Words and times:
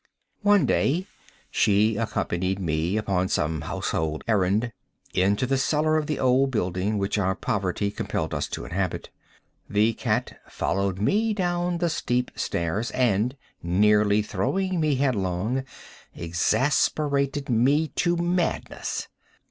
One 0.41 0.65
day 0.65 1.05
she 1.51 1.95
accompanied 1.95 2.57
me, 2.57 2.97
upon 2.97 3.27
some 3.27 3.61
household 3.61 4.23
errand, 4.27 4.71
into 5.13 5.45
the 5.45 5.59
cellar 5.59 5.95
of 5.95 6.07
the 6.07 6.17
old 6.17 6.49
building 6.49 6.97
which 6.97 7.19
our 7.19 7.35
poverty 7.35 7.91
compelled 7.91 8.33
us 8.33 8.47
to 8.47 8.65
inhabit. 8.65 9.11
The 9.69 9.93
cat 9.93 10.41
followed 10.49 10.97
me 10.97 11.35
down 11.35 11.77
the 11.77 11.89
steep 11.91 12.31
stairs, 12.33 12.89
and, 12.89 13.37
nearly 13.61 14.23
throwing 14.23 14.79
me 14.79 14.95
headlong, 14.95 15.65
exasperated 16.15 17.47
me 17.47 17.89
to 17.89 18.17
madness. 18.17 19.07